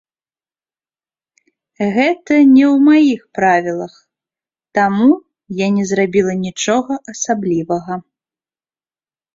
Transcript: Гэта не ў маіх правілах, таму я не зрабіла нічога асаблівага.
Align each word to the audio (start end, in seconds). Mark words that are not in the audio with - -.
Гэта 1.97 2.33
не 2.55 2.63
ў 2.69 2.73
маіх 2.87 3.21
правілах, 3.41 3.93
таму 4.79 5.11
я 5.65 5.71
не 5.77 5.85
зрабіла 5.93 6.33
нічога 6.47 6.93
асаблівага. 7.17 7.93